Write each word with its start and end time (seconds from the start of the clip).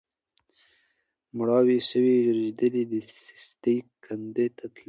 مړاوي 1.37 1.77
سوي 1.89 2.15
رژېدلي 2.27 2.83
د 2.91 2.93
نېستۍ 3.07 3.77
کندي 4.03 4.47
ته 4.57 4.65
تللي 4.73 4.79